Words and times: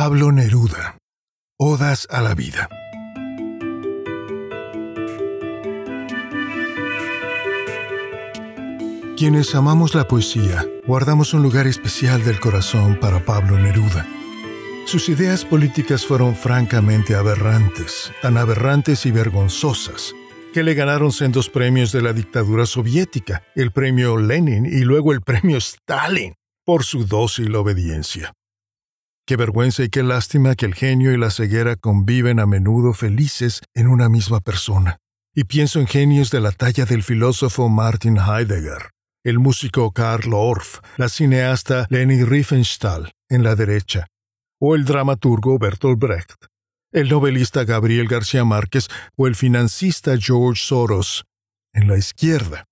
Pablo 0.00 0.30
Neruda. 0.30 0.96
Odas 1.58 2.06
a 2.08 2.22
la 2.22 2.36
vida. 2.36 2.68
Quienes 9.16 9.56
amamos 9.56 9.96
la 9.96 10.06
poesía, 10.06 10.64
guardamos 10.86 11.34
un 11.34 11.42
lugar 11.42 11.66
especial 11.66 12.24
del 12.24 12.38
corazón 12.38 13.00
para 13.00 13.24
Pablo 13.24 13.58
Neruda. 13.58 14.06
Sus 14.86 15.08
ideas 15.08 15.44
políticas 15.44 16.06
fueron 16.06 16.36
francamente 16.36 17.16
aberrantes, 17.16 18.12
tan 18.22 18.36
aberrantes 18.36 19.04
y 19.04 19.10
vergonzosas, 19.10 20.14
que 20.54 20.62
le 20.62 20.74
ganaron 20.74 21.10
sendos 21.10 21.50
premios 21.50 21.90
de 21.90 22.02
la 22.02 22.12
dictadura 22.12 22.66
soviética, 22.66 23.42
el 23.56 23.72
premio 23.72 24.16
Lenin 24.16 24.64
y 24.64 24.82
luego 24.82 25.12
el 25.12 25.22
premio 25.22 25.56
Stalin, 25.58 26.34
por 26.64 26.84
su 26.84 27.04
dócil 27.04 27.56
obediencia. 27.56 28.32
Qué 29.28 29.36
vergüenza 29.36 29.84
y 29.84 29.90
qué 29.90 30.02
lástima 30.02 30.54
que 30.54 30.64
el 30.64 30.74
genio 30.74 31.12
y 31.12 31.18
la 31.18 31.30
ceguera 31.30 31.76
conviven 31.76 32.40
a 32.40 32.46
menudo 32.46 32.94
felices 32.94 33.60
en 33.74 33.86
una 33.86 34.08
misma 34.08 34.40
persona. 34.40 35.00
Y 35.34 35.44
pienso 35.44 35.80
en 35.80 35.86
genios 35.86 36.30
de 36.30 36.40
la 36.40 36.50
talla 36.50 36.86
del 36.86 37.02
filósofo 37.02 37.68
Martin 37.68 38.16
Heidegger, 38.16 38.88
el 39.26 39.38
músico 39.38 39.92
Karl 39.92 40.32
Orff, 40.32 40.80
la 40.96 41.10
cineasta 41.10 41.86
Leni 41.90 42.24
Riefenstahl 42.24 43.12
en 43.28 43.42
la 43.42 43.54
derecha, 43.54 44.06
o 44.62 44.74
el 44.74 44.86
dramaturgo 44.86 45.58
Bertolt 45.58 45.98
Brecht, 45.98 46.46
el 46.90 47.10
novelista 47.10 47.64
Gabriel 47.64 48.08
García 48.08 48.46
Márquez 48.46 48.88
o 49.14 49.26
el 49.26 49.34
financista 49.34 50.16
George 50.18 50.62
Soros 50.64 51.26
en 51.74 51.86
la 51.86 51.98
izquierda. 51.98 52.64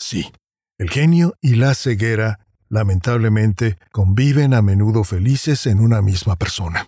Sí, 0.00 0.32
el 0.78 0.88
genio 0.88 1.34
y 1.42 1.56
la 1.56 1.74
ceguera, 1.74 2.45
lamentablemente, 2.68 3.78
conviven 3.92 4.54
a 4.54 4.62
menudo 4.62 5.04
felices 5.04 5.66
en 5.66 5.80
una 5.80 6.02
misma 6.02 6.36
persona. 6.36 6.86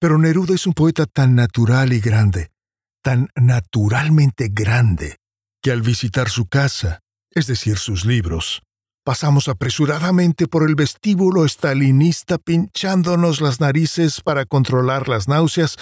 Pero 0.00 0.18
Neruda 0.18 0.54
es 0.54 0.66
un 0.66 0.74
poeta 0.74 1.06
tan 1.06 1.34
natural 1.34 1.92
y 1.92 2.00
grande, 2.00 2.50
tan 3.02 3.28
naturalmente 3.34 4.48
grande, 4.50 5.16
que 5.62 5.72
al 5.72 5.82
visitar 5.82 6.28
su 6.28 6.46
casa, 6.46 7.00
es 7.30 7.46
decir, 7.46 7.78
sus 7.78 8.04
libros. 8.04 8.62
Pasamos 9.04 9.48
apresuradamente 9.48 10.48
por 10.48 10.68
el 10.68 10.74
vestíbulo 10.74 11.44
estalinista 11.44 12.38
pinchándonos 12.38 13.40
las 13.40 13.60
narices 13.60 14.20
para 14.20 14.44
controlar 14.46 15.08
las 15.08 15.28
náuseas 15.28 15.76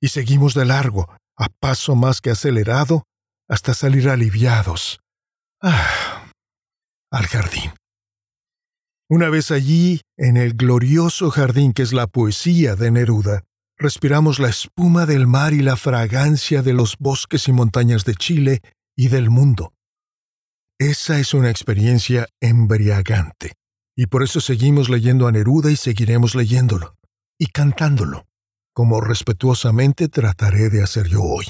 y 0.00 0.08
seguimos 0.08 0.54
de 0.54 0.66
largo, 0.66 1.08
a 1.36 1.48
paso 1.48 1.94
más 1.94 2.20
que 2.20 2.30
acelerado, 2.30 3.04
hasta 3.48 3.74
salir 3.74 4.08
aliviados. 4.08 5.00
Ah, 5.62 6.30
al 7.10 7.26
jardín. 7.26 7.72
Una 9.10 9.28
vez 9.28 9.50
allí, 9.50 10.02
en 10.16 10.36
el 10.36 10.54
glorioso 10.54 11.30
jardín 11.30 11.72
que 11.72 11.82
es 11.82 11.92
la 11.92 12.06
poesía 12.06 12.76
de 12.76 12.92
Neruda, 12.92 13.42
respiramos 13.76 14.38
la 14.38 14.48
espuma 14.48 15.04
del 15.04 15.26
mar 15.26 15.52
y 15.52 15.62
la 15.62 15.76
fragancia 15.76 16.62
de 16.62 16.74
los 16.74 16.96
bosques 16.96 17.48
y 17.48 17.52
montañas 17.52 18.04
de 18.04 18.14
Chile 18.14 18.60
y 18.96 19.08
del 19.08 19.28
mundo. 19.28 19.74
Esa 20.78 21.18
es 21.18 21.34
una 21.34 21.50
experiencia 21.50 22.28
embriagante, 22.40 23.54
y 23.96 24.06
por 24.06 24.22
eso 24.22 24.40
seguimos 24.40 24.88
leyendo 24.88 25.26
a 25.26 25.32
Neruda 25.32 25.72
y 25.72 25.76
seguiremos 25.76 26.36
leyéndolo, 26.36 26.94
y 27.36 27.46
cantándolo, 27.46 28.28
como 28.72 29.00
respetuosamente 29.00 30.08
trataré 30.08 30.70
de 30.70 30.84
hacer 30.84 31.08
yo 31.08 31.24
hoy. 31.24 31.46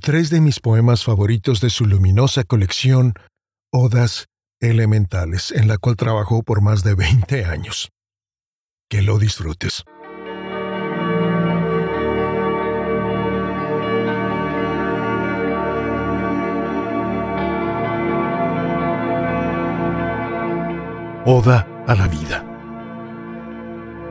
Tres 0.00 0.30
de 0.30 0.40
mis 0.40 0.58
poemas 0.58 1.04
favoritos 1.04 1.60
de 1.60 1.70
su 1.70 1.86
luminosa 1.86 2.42
colección, 2.42 3.14
Odas 3.70 4.26
Elementales, 4.62 5.50
en 5.50 5.66
la 5.66 5.76
cual 5.76 5.96
trabajó 5.96 6.44
por 6.44 6.62
más 6.62 6.84
de 6.84 6.94
20 6.94 7.46
años. 7.46 7.90
Que 8.88 9.02
lo 9.02 9.18
disfrutes. 9.18 9.82
Oda 21.26 21.66
a 21.88 21.96
la 21.96 22.06
vida. 22.06 22.44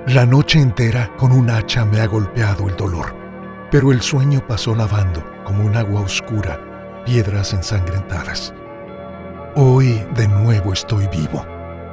La 0.07 0.25
noche 0.25 0.59
entera 0.59 1.15
con 1.15 1.31
un 1.31 1.49
hacha 1.49 1.85
me 1.85 2.01
ha 2.01 2.07
golpeado 2.07 2.67
el 2.67 2.75
dolor, 2.75 3.15
pero 3.71 3.93
el 3.93 4.01
sueño 4.01 4.45
pasó 4.45 4.75
lavando, 4.75 5.23
como 5.45 5.63
un 5.63 5.77
agua 5.77 6.01
oscura, 6.01 6.59
piedras 7.05 7.53
ensangrentadas. 7.53 8.53
Hoy 9.55 10.01
de 10.15 10.29
nuevo 10.29 10.71
estoy 10.71 11.07
vivo, 11.07 11.45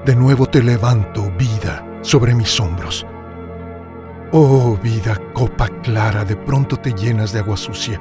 de 0.05 0.15
nuevo 0.15 0.47
te 0.47 0.63
levanto, 0.63 1.29
vida, 1.37 1.85
sobre 2.03 2.33
mis 2.33 2.61
hombros. 2.61 3.05
Oh 4.31 4.79
vida, 4.81 5.21
copa 5.33 5.67
clara, 5.83 6.25
de 6.25 6.37
pronto 6.37 6.77
te 6.77 6.93
llenas 6.93 7.33
de 7.33 7.41
agua 7.41 7.57
sucia, 7.57 8.01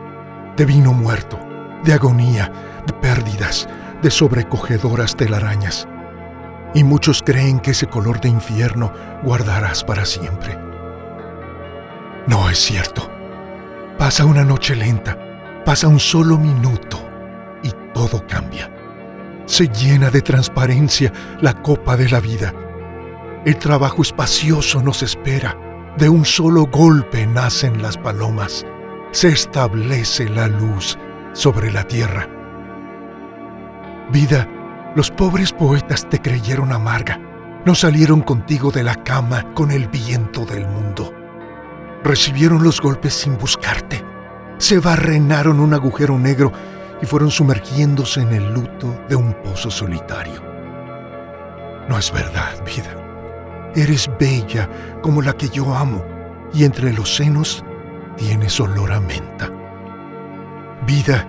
de 0.55 0.63
vino 0.63 0.93
muerto, 0.93 1.39
de 1.83 1.91
agonía, 1.91 2.51
de 2.85 2.93
pérdidas, 2.93 3.67
de 4.03 4.11
sobrecogedoras 4.11 5.15
telarañas 5.15 5.87
y 6.75 6.83
muchos 6.83 7.23
creen 7.23 7.59
que 7.59 7.71
ese 7.71 7.87
color 7.87 8.21
de 8.21 8.29
infierno 8.29 8.93
guardarás 9.23 9.83
para 9.83 10.05
siempre. 10.05 10.55
No 12.27 12.47
es 12.47 12.59
cierto. 12.59 13.09
Pasa 13.97 14.23
una 14.23 14.43
noche 14.43 14.75
lenta, 14.75 15.17
pasa 15.65 15.87
un 15.87 15.99
solo 15.99 16.37
minuto 16.37 16.99
y 17.63 17.71
todo 17.91 18.23
cambia. 18.27 18.76
Se 19.47 19.69
llena 19.69 20.09
de 20.09 20.21
transparencia 20.21 21.11
la 21.39 21.53
copa 21.53 21.95
de 21.95 22.09
la 22.09 22.19
vida. 22.19 22.53
El 23.45 23.57
trabajo 23.57 24.01
espacioso 24.01 24.81
nos 24.81 25.03
espera. 25.03 25.57
De 25.97 26.09
un 26.09 26.25
solo 26.25 26.65
golpe 26.65 27.25
nacen 27.25 27.81
las 27.81 27.97
palomas. 27.97 28.65
Se 29.11 29.29
establece 29.29 30.29
la 30.29 30.47
luz 30.47 30.97
sobre 31.31 31.71
la 31.71 31.85
tierra. 31.85 32.27
Vida, 34.11 34.47
los 34.95 35.11
pobres 35.11 35.53
poetas 35.53 36.09
te 36.09 36.19
creyeron 36.19 36.73
amarga, 36.73 37.19
no 37.65 37.73
salieron 37.73 38.21
contigo 38.21 38.69
de 38.69 38.83
la 38.83 38.95
cama 38.95 39.53
con 39.53 39.71
el 39.71 39.87
viento 39.87 40.45
del 40.45 40.67
mundo. 40.67 41.13
Recibieron 42.03 42.63
los 42.63 42.81
golpes 42.81 43.13
sin 43.13 43.37
buscarte, 43.37 44.03
se 44.57 44.79
barrenaron 44.79 45.59
un 45.59 45.73
agujero 45.73 46.17
negro 46.19 46.51
y 47.01 47.05
fueron 47.05 47.31
sumergiéndose 47.31 48.21
en 48.21 48.33
el 48.33 48.53
luto 48.53 48.99
de 49.07 49.15
un 49.15 49.33
pozo 49.43 49.69
solitario. 49.69 50.41
No 51.89 51.97
es 51.97 52.11
verdad, 52.11 52.63
vida. 52.65 53.71
Eres 53.75 54.09
bella 54.19 54.67
como 55.01 55.21
la 55.21 55.33
que 55.33 55.49
yo 55.49 55.75
amo 55.75 56.03
y 56.53 56.63
entre 56.63 56.93
los 56.93 57.15
senos 57.15 57.63
tienes 58.17 58.59
olor 58.59 58.91
a 58.91 58.99
menta. 58.99 59.49
Vida, 60.85 61.27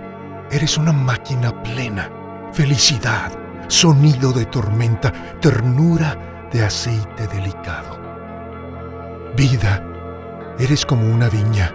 eres 0.51 0.79
una 0.79 0.93
máquina 0.93 1.63
plena, 1.63 2.11
felicidad, 2.53 3.33
sonido 3.69 4.33
de 4.33 4.47
tormenta, 4.47 5.13
ternura 5.41 6.49
de 6.51 6.65
aceite 6.65 7.27
delicado. 7.27 7.99
Vida, 9.37 9.85
eres 10.59 10.87
como 10.87 11.07
una 11.13 11.29
viña, 11.29 11.73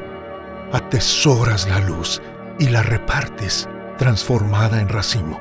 atesoras 0.71 1.69
la 1.69 1.79
luz 1.79 2.21
y 2.57 2.69
la 2.69 2.81
repartes 2.81 3.69
transformada 3.97 4.81
en 4.81 4.89
racimo. 4.89 5.39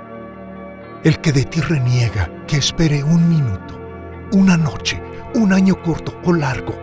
El 1.05 1.21
que 1.21 1.33
de 1.33 1.45
ti 1.45 1.61
reniega, 1.61 2.31
que 2.47 2.57
espere 2.59 3.03
un 3.03 3.29
minuto, 3.29 3.79
una 4.33 4.57
noche, 4.57 5.03
un 5.35 5.53
año 5.53 5.81
corto 5.83 6.19
o 6.25 6.33
largo, 6.33 6.75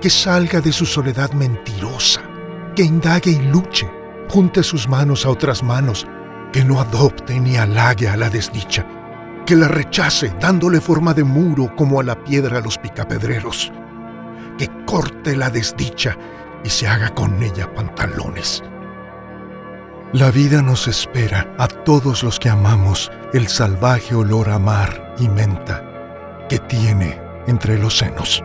que 0.00 0.10
salga 0.10 0.60
de 0.60 0.72
su 0.72 0.86
soledad 0.86 1.32
mentirosa, 1.32 2.22
que 2.74 2.82
indague 2.82 3.30
y 3.30 3.38
luche, 3.38 3.90
junte 4.28 4.62
sus 4.62 4.88
manos 4.88 5.24
a 5.26 5.30
otras 5.30 5.62
manos, 5.62 6.06
que 6.52 6.64
no 6.64 6.80
adopte 6.80 7.38
ni 7.38 7.56
halague 7.56 8.08
a 8.08 8.16
la 8.16 8.30
desdicha, 8.30 8.86
que 9.44 9.56
la 9.56 9.68
rechace 9.68 10.34
dándole 10.40 10.80
forma 10.80 11.14
de 11.14 11.24
muro 11.24 11.74
como 11.76 12.00
a 12.00 12.04
la 12.04 12.22
piedra 12.22 12.58
a 12.58 12.60
los 12.60 12.78
picapedreros, 12.78 13.72
que 14.56 14.68
corte 14.86 15.36
la 15.36 15.50
desdicha 15.50 16.16
y 16.64 16.70
se 16.70 16.88
haga 16.88 17.10
con 17.10 17.42
ella 17.42 17.72
pantalones. 17.74 18.62
La 20.14 20.30
vida 20.30 20.62
nos 20.62 20.88
espera 20.88 21.54
a 21.58 21.68
todos 21.68 22.22
los 22.22 22.38
que 22.38 22.48
amamos 22.48 23.12
el 23.34 23.46
salvaje 23.46 24.14
olor 24.14 24.48
a 24.48 24.58
mar 24.58 25.14
y 25.18 25.28
menta 25.28 25.84
que 26.48 26.58
tiene 26.58 27.20
entre 27.46 27.78
los 27.78 27.98
senos. 27.98 28.42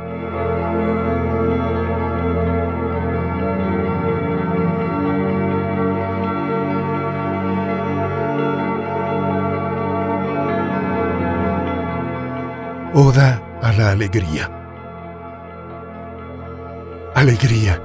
Oda 12.94 13.42
a 13.62 13.72
la 13.72 13.92
alegría. 13.92 14.52
Alegría, 17.16 17.82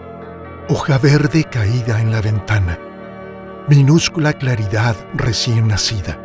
hoja 0.69 0.99
verde 0.99 1.45
caída 1.45 2.01
en 2.01 2.11
la 2.11 2.21
ventana, 2.21 2.77
minúscula 3.69 4.33
claridad 4.33 4.97
recién 5.15 5.69
nacida, 5.69 6.19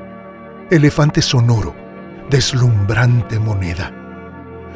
elefante 0.71 1.21
sonoro, 1.21 1.75
deslumbrante 2.29 3.37
moneda, 3.37 3.91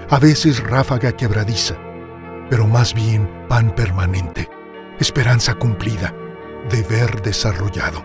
a 0.09 0.19
veces 0.19 0.61
ráfaga 0.63 1.13
quebradiza, 1.13 1.75
pero 2.49 2.67
más 2.67 2.93
bien 2.93 3.29
pan 3.47 3.73
permanente, 3.73 4.49
esperanza 4.99 5.55
cumplida, 5.55 6.13
deber 6.69 7.21
desarrollado. 7.21 8.03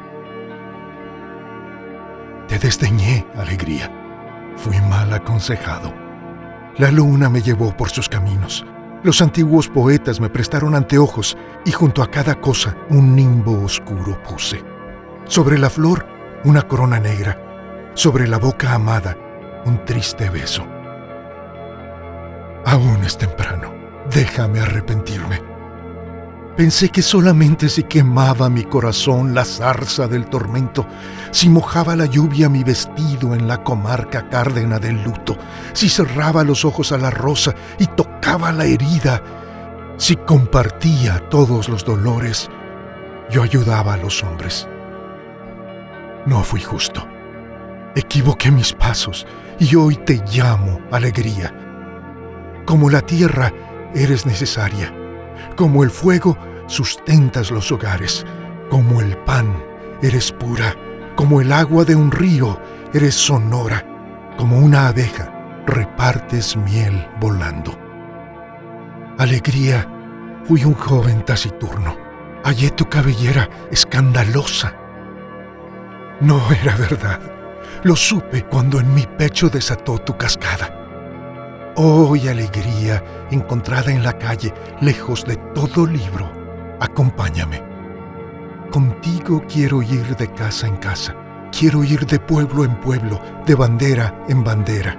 Te 2.47 2.59
desdeñé, 2.59 3.27
alegría. 3.37 3.91
Fui 4.57 4.79
mal 4.83 5.13
aconsejado. 5.13 5.93
La 6.77 6.91
luna 6.91 7.29
me 7.29 7.41
llevó 7.41 7.75
por 7.77 7.91
sus 7.91 8.09
caminos. 8.09 8.65
Los 9.03 9.21
antiguos 9.21 9.69
poetas 9.69 10.21
me 10.21 10.31
prestaron 10.31 10.77
anteojos 10.77 11.37
y 11.65 11.73
junto 11.73 12.03
a 12.03 12.11
cada 12.11 12.41
cosa 12.41 12.77
un 12.89 13.17
nimbo 13.17 13.65
oscuro 13.65 14.23
puse. 14.23 14.63
Sobre 15.25 15.59
la 15.59 15.71
flor, 15.71 16.07
una 16.45 16.63
corona 16.63 17.01
negra. 17.01 17.91
Sobre 17.95 18.29
la 18.29 18.39
boca 18.39 18.73
amada, 18.73 19.17
un 19.67 19.85
triste 19.85 20.31
beso. 20.31 20.65
Aún 22.65 23.03
es 23.05 23.19
temprano. 23.19 23.75
Déjame 24.09 24.61
arrepentirme. 24.61 25.52
Pensé 26.57 26.91
que 26.91 27.01
solamente 27.01 27.71
si 27.71 27.85
quemaba 27.85 28.51
mi 28.51 28.65
corazón 28.65 29.35
la 29.35 29.43
zarza 29.43 30.07
del 30.07 30.27
tormento, 30.27 30.87
si 31.31 31.49
mojaba 31.49 31.97
la 31.97 32.05
lluvia 32.05 32.51
mi 32.51 32.63
vestido 32.63 33.35
en 33.35 33.49
la 33.49 33.65
comarca 33.65 34.29
cárdena 34.29 34.79
del 34.79 35.03
luto, 35.03 35.39
si 35.73 35.89
cerraba 35.89 36.45
los 36.45 36.67
ojos 36.67 36.93
a 36.93 36.99
la 36.99 37.09
rosa 37.09 37.55
y 37.79 37.87
tocaba 37.87 38.53
la 38.53 38.67
herida, 38.67 39.23
si 39.97 40.15
compartía 40.17 41.27
todos 41.31 41.71
los 41.71 41.87
dolores, 41.87 42.51
yo 43.31 43.43
ayudaba 43.43 43.95
a 43.95 43.97
los 43.99 44.23
hombres. 44.23 44.69
No 46.27 46.45
fui 46.45 46.61
justo. 46.61 47.09
Equivoqué 47.95 48.51
mis 48.51 48.75
pasos 48.75 49.27
y 49.59 49.75
hoy 49.75 49.97
te 49.97 50.23
llamo 50.31 50.81
alegría. 50.91 51.55
Como 52.67 52.91
la 52.91 53.01
tierra, 53.01 53.53
eres 53.95 54.27
necesaria 54.27 54.93
como 55.55 55.85
el 55.85 55.91
fuego, 55.91 56.37
sustentas 56.67 57.51
los 57.51 57.71
hogares. 57.73 58.25
Como 58.71 59.01
el 59.01 59.17
pan, 59.19 59.63
eres 60.03 60.33
pura. 60.33 60.75
Como 61.17 61.41
el 61.41 61.53
agua 61.53 61.85
de 61.85 61.95
un 61.95 62.11
río, 62.11 62.61
eres 62.93 63.15
sonora. 63.15 63.85
Como 64.37 64.59
una 64.59 64.89
abeja, 64.89 65.33
repartes 65.67 66.57
miel 66.57 67.07
volando. 67.21 67.79
Alegría, 69.19 69.87
fui 70.45 70.65
un 70.65 70.75
joven 70.75 71.25
taciturno. 71.25 71.97
Hallé 72.45 72.71
tu 72.71 72.89
cabellera 72.89 73.49
escandalosa. 73.71 74.75
No 76.21 76.41
era 76.51 76.77
verdad. 76.77 77.21
Lo 77.85 77.95
supe 77.95 78.45
cuando 78.45 78.81
en 78.81 78.95
mi 78.95 79.07
pecho 79.07 79.49
desató 79.49 79.99
tu 79.99 80.17
cascada. 80.17 80.82
Oh, 81.75 82.15
y 82.17 82.29
alegría 82.29 83.03
encontrada 83.31 83.91
en 83.91 84.03
la 84.03 84.19
calle, 84.19 84.53
lejos 84.83 85.25
de 85.25 85.37
todo 85.55 85.87
libro. 85.87 86.31
Acompáñame. 86.81 87.63
Contigo 88.71 89.43
quiero 89.49 89.83
ir 89.83 90.15
de 90.17 90.31
casa 90.33 90.67
en 90.67 90.77
casa. 90.77 91.17
Quiero 91.51 91.83
ir 91.83 92.05
de 92.07 92.19
pueblo 92.19 92.65
en 92.65 92.79
pueblo, 92.81 93.21
de 93.47 93.55
bandera 93.55 94.15
en 94.29 94.45
bandera. 94.45 94.99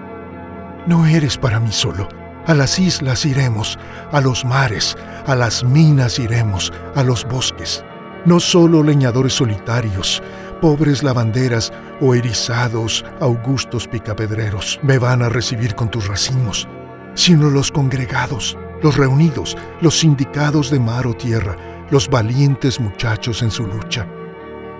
No 0.87 1.05
eres 1.05 1.37
para 1.37 1.59
mí 1.59 1.71
solo. 1.71 2.07
A 2.47 2.55
las 2.55 2.79
islas 2.79 3.25
iremos, 3.25 3.77
a 4.11 4.19
los 4.19 4.43
mares, 4.43 4.97
a 5.27 5.35
las 5.35 5.63
minas 5.63 6.17
iremos, 6.17 6.73
a 6.95 7.03
los 7.03 7.23
bosques. 7.25 7.85
No 8.25 8.39
solo 8.39 8.83
leñadores 8.83 9.33
solitarios, 9.33 10.23
pobres 10.63 11.03
lavanderas 11.03 11.73
o 11.99 12.15
erizados, 12.15 13.03
augustos 13.19 13.85
picapedreros 13.85 14.79
me 14.81 14.97
van 14.97 15.21
a 15.21 15.27
recibir 15.27 15.75
con 15.75 15.91
tus 15.91 16.07
racimos, 16.07 16.69
sino 17.15 17.49
los 17.49 17.69
congregados, 17.69 18.57
los 18.81 18.95
reunidos, 18.95 19.57
los 19.81 19.99
sindicados 19.99 20.71
de 20.71 20.79
mar 20.79 21.05
o 21.05 21.15
tierra, 21.15 21.57
los 21.91 22.07
valientes 22.07 22.79
muchachos 22.79 23.41
en 23.41 23.51
su 23.51 23.67
lucha. 23.67 24.07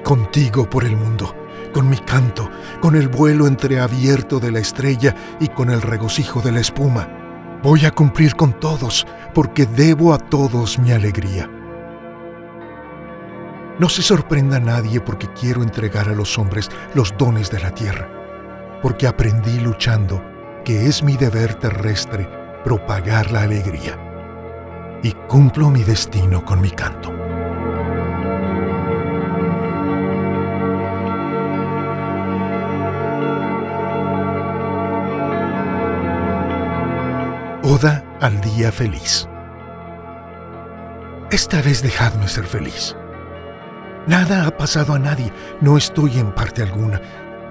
Contigo 0.05 0.69
por 0.69 0.85
el 0.85 0.95
mundo, 0.95 1.35
con 1.73 1.89
mi 1.89 1.97
canto, 1.97 2.49
con 2.79 2.95
el 2.95 3.09
vuelo 3.09 3.45
entreabierto 3.45 4.39
de 4.39 4.53
la 4.53 4.59
estrella 4.59 5.13
y 5.41 5.49
con 5.49 5.69
el 5.69 5.81
regocijo 5.81 6.39
de 6.39 6.53
la 6.53 6.61
espuma. 6.61 7.09
Voy 7.61 7.85
a 7.85 7.91
cumplir 7.91 8.35
con 8.35 8.57
todos, 8.57 9.05
porque 9.33 9.65
debo 9.65 10.13
a 10.13 10.17
todos 10.17 10.79
mi 10.79 10.93
alegría. 10.93 11.49
No 13.79 13.89
se 13.89 14.03
sorprenda 14.03 14.59
nadie 14.59 15.01
porque 15.01 15.27
quiero 15.33 15.63
entregar 15.63 16.07
a 16.07 16.13
los 16.13 16.37
hombres 16.37 16.69
los 16.93 17.17
dones 17.17 17.49
de 17.49 17.59
la 17.59 17.71
tierra, 17.71 18.07
porque 18.81 19.07
aprendí 19.07 19.59
luchando 19.59 20.23
que 20.63 20.85
es 20.85 21.01
mi 21.01 21.17
deber 21.17 21.55
terrestre 21.55 22.29
propagar 22.63 23.31
la 23.31 23.41
alegría, 23.41 23.97
y 25.01 25.11
cumplo 25.27 25.69
mi 25.69 25.83
destino 25.83 26.45
con 26.45 26.61
mi 26.61 26.69
canto. 26.69 27.11
Oda 37.63 38.03
al 38.21 38.39
día 38.39 38.71
feliz. 38.71 39.27
Esta 41.31 41.61
vez 41.61 41.81
dejadme 41.81 42.27
ser 42.27 42.45
feliz. 42.45 42.95
Nada 44.05 44.45
ha 44.45 44.57
pasado 44.57 44.93
a 44.93 44.99
nadie, 44.99 45.31
no 45.61 45.77
estoy 45.77 46.19
en 46.19 46.33
parte 46.33 46.61
alguna. 46.61 46.99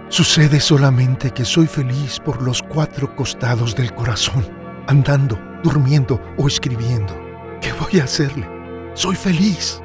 Sucede 0.08 0.60
solamente 0.60 1.31
que 1.31 1.46
soy 1.46 1.66
feliz 1.66 2.20
por 2.20 2.43
los 2.43 2.62
cuatro 2.62 3.16
costados 3.16 3.75
del 3.75 3.94
corazón, 3.94 4.46
andando, 4.87 5.38
durmiendo 5.62 6.20
o 6.37 6.46
escribiendo. 6.46 7.19
¿Qué 7.62 7.72
voy 7.72 8.00
a 8.00 8.04
hacerle? 8.04 8.46
Soy 8.93 9.16
feliz. 9.16 9.81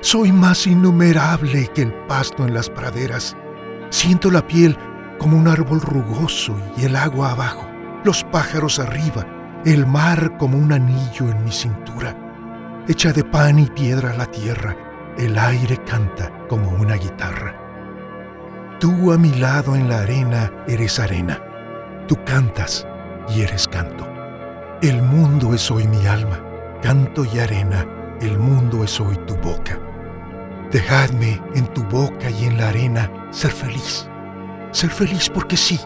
Soy 0.00 0.32
más 0.32 0.66
innumerable 0.66 1.68
que 1.74 1.82
el 1.82 1.92
pasto 2.06 2.46
en 2.46 2.54
las 2.54 2.70
praderas. 2.70 3.36
Siento 3.90 4.30
la 4.30 4.46
piel 4.46 4.78
como 5.18 5.36
un 5.36 5.46
árbol 5.46 5.82
rugoso 5.82 6.56
y 6.78 6.86
el 6.86 6.96
agua 6.96 7.32
abajo, 7.32 7.68
los 8.04 8.24
pájaros 8.24 8.78
arriba, 8.78 9.26
el 9.66 9.86
mar 9.86 10.38
como 10.38 10.56
un 10.56 10.72
anillo 10.72 11.28
en 11.28 11.44
mi 11.44 11.52
cintura. 11.52 12.16
Hecha 12.88 13.12
de 13.12 13.24
pan 13.24 13.58
y 13.58 13.66
piedra 13.66 14.16
la 14.16 14.24
tierra, 14.24 14.74
el 15.18 15.38
aire 15.38 15.76
canta 15.78 16.30
como 16.48 16.70
una 16.70 16.94
guitarra. 16.94 17.56
Tú 18.78 19.12
a 19.12 19.18
mi 19.18 19.30
lado 19.34 19.76
en 19.76 19.88
la 19.88 20.00
arena 20.00 20.50
eres 20.66 20.98
arena. 20.98 21.38
Tú 22.08 22.16
cantas 22.24 22.86
y 23.28 23.42
eres 23.42 23.68
canto. 23.68 24.08
El 24.82 25.02
mundo 25.02 25.54
es 25.54 25.70
hoy 25.70 25.86
mi 25.86 26.06
alma. 26.06 26.40
Canto 26.82 27.24
y 27.24 27.38
arena, 27.38 27.86
el 28.20 28.38
mundo 28.38 28.82
es 28.84 28.98
hoy 29.00 29.16
tu 29.26 29.36
boca. 29.36 29.78
Dejadme 30.70 31.40
en 31.54 31.66
tu 31.74 31.84
boca 31.84 32.30
y 32.30 32.46
en 32.46 32.56
la 32.56 32.68
arena 32.68 33.10
ser 33.30 33.50
feliz. 33.50 34.08
Ser 34.70 34.90
feliz 34.90 35.28
porque 35.28 35.56
sí, 35.56 35.78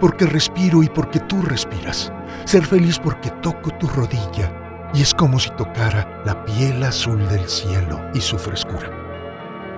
porque 0.00 0.26
respiro 0.26 0.82
y 0.82 0.88
porque 0.88 1.20
tú 1.20 1.42
respiras. 1.42 2.12
Ser 2.44 2.64
feliz 2.64 2.98
porque 2.98 3.30
toco 3.42 3.70
tu 3.78 3.86
rodilla 3.86 4.59
y 4.92 5.02
es 5.02 5.14
como 5.14 5.38
si 5.38 5.50
tocara 5.50 6.22
la 6.24 6.44
piel 6.44 6.82
azul 6.82 7.26
del 7.28 7.48
cielo 7.48 8.00
y 8.14 8.20
su 8.20 8.38
frescura. 8.38 8.90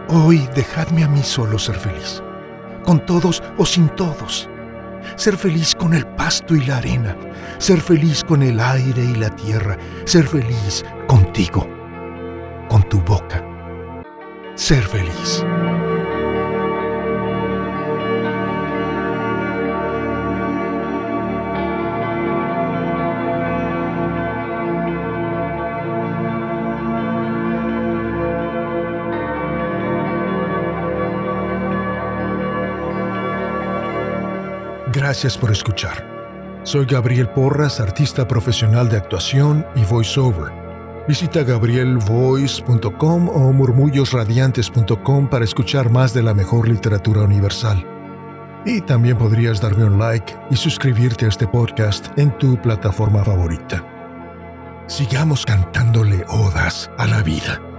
Hoy 0.09 0.49
dejadme 0.55 1.05
a 1.05 1.09
mí 1.09 1.23
solo 1.23 1.59
ser 1.59 1.77
feliz, 1.77 2.23
con 2.85 3.05
todos 3.05 3.43
o 3.59 3.67
sin 3.67 3.89
todos. 3.91 4.49
Ser 5.17 5.37
feliz 5.37 5.75
con 5.75 5.95
el 5.95 6.07
pasto 6.07 6.55
y 6.55 6.65
la 6.65 6.77
arena, 6.77 7.17
ser 7.59 7.81
feliz 7.81 8.23
con 8.23 8.43
el 8.43 8.61
aire 8.61 9.05
y 9.05 9.15
la 9.17 9.31
tierra, 9.31 9.77
ser 10.05 10.27
feliz 10.27 10.85
contigo, 11.09 11.67
con 12.69 12.89
tu 12.89 13.01
boca. 13.01 13.45
Ser 14.55 14.83
feliz. 14.83 15.45
Gracias 34.93 35.39
por 35.39 35.51
escuchar. 35.51 36.61
Soy 36.65 36.85
Gabriel 36.85 37.29
Porras, 37.31 37.81
artista 37.81 38.29
profesional 38.29 38.91
de 38.91 38.99
actuación 38.99 39.67
y 39.75 39.85
voiceover. 39.85 40.53
Visita 41.09 41.43
gabrielvoice.com 41.43 43.29
o 43.29 43.53
murmullosradiantes.com 43.53 45.29
para 45.29 45.45
escuchar 45.45 45.91
más 45.91 46.13
de 46.13 46.23
la 46.23 46.35
mejor 46.35 46.69
literatura 46.69 47.23
universal. 47.23 47.85
Y 48.67 48.83
también 48.83 49.17
podrías 49.17 49.63
darme 49.63 49.85
un 49.85 49.99
like 49.99 50.37
y 50.51 50.57
suscribirte 50.57 51.25
a 51.25 51.31
este 51.31 51.49
podcast 51.49 52.07
en 52.19 52.37
tu 52.37 52.61
plataforma 52.61 53.25
favorita. 53.25 53.85
Sigamos 54.89 55.47
cantándole 55.47 56.23
odas 56.29 56.91
a 56.99 57.07
la 57.07 57.23
vida. 57.23 57.72